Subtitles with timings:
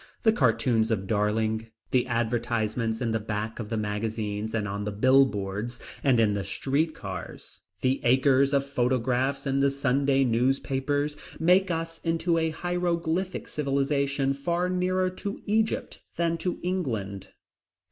[0.23, 4.91] The cartoons of Darling, the advertisements in the back of the magazines and on the
[4.91, 11.15] bill boards and in the street cars, the acres of photographs in the Sunday newspapers,
[11.39, 17.27] make us into a hieroglyphic civilization far nearer to Egypt than to England.